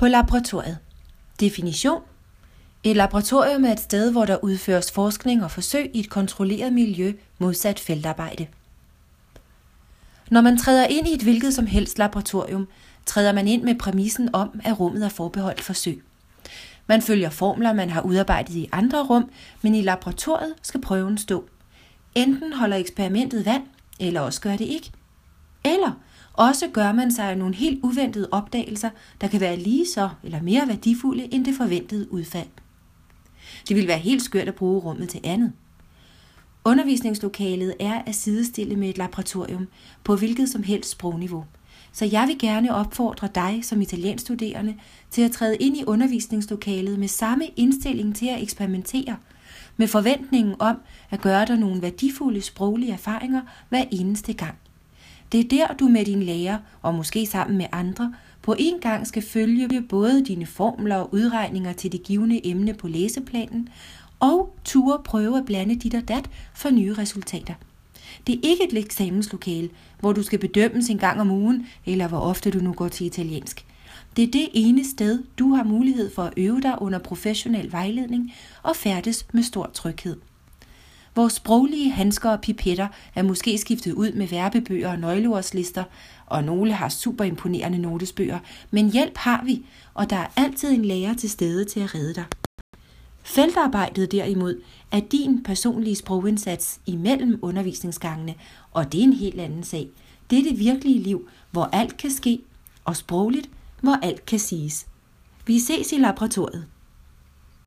[0.00, 0.78] På laboratoriet.
[1.40, 2.02] Definition.
[2.84, 7.12] Et laboratorium er et sted, hvor der udføres forskning og forsøg i et kontrolleret miljø
[7.38, 8.46] modsat feltarbejde.
[10.30, 12.68] Når man træder ind i et hvilket som helst laboratorium,
[13.06, 16.02] træder man ind med præmissen om, at rummet er forbeholdt forsøg.
[16.86, 19.30] Man følger formler, man har udarbejdet i andre rum,
[19.62, 21.44] men i laboratoriet skal prøven stå.
[22.14, 23.62] Enten holder eksperimentet vand,
[24.00, 24.90] eller også gør det ikke.
[25.64, 25.92] Eller
[26.40, 28.90] også gør man sig nogle helt uventede opdagelser,
[29.20, 32.48] der kan være lige så eller mere værdifulde end det forventede udfald.
[33.68, 35.52] Det vil være helt skørt at bruge rummet til andet.
[36.64, 39.68] Undervisningslokalet er at sidestille med et laboratorium
[40.04, 41.44] på hvilket som helst sprogniveau.
[41.92, 44.74] Så jeg vil gerne opfordre dig som italienstuderende
[45.10, 49.16] til at træde ind i undervisningslokalet med samme indstilling til at eksperimentere,
[49.76, 50.76] med forventningen om
[51.10, 54.54] at gøre dig nogle værdifulde sproglige erfaringer hver eneste gang.
[55.32, 59.06] Det er der, du med din lærer, og måske sammen med andre, på en gang
[59.06, 63.68] skal følge både dine formler og udregninger til det givende emne på læseplanen,
[64.20, 67.54] og ture prøve at blande dit og dat for nye resultater.
[68.26, 72.18] Det er ikke et eksamenslokale, hvor du skal bedømmes en gang om ugen, eller hvor
[72.18, 73.64] ofte du nu går til italiensk.
[74.16, 78.32] Det er det ene sted, du har mulighed for at øve dig under professionel vejledning
[78.62, 80.16] og færdes med stor tryghed.
[81.16, 85.84] Vores sproglige handsker og pipetter er måske skiftet ud med verbebøger og nøgleordslister,
[86.26, 88.38] og nogle har super imponerende notesbøger,
[88.70, 92.14] men hjælp har vi, og der er altid en lærer til stede til at redde
[92.14, 92.24] dig.
[93.22, 94.60] Feltarbejdet derimod
[94.92, 98.34] er din personlige sprogindsats imellem undervisningsgangene,
[98.72, 99.88] og det er en helt anden sag.
[100.30, 102.40] Det er det virkelige liv, hvor alt kan ske,
[102.84, 104.86] og sprogligt, hvor alt kan siges.
[105.46, 106.66] Vi ses i laboratoriet.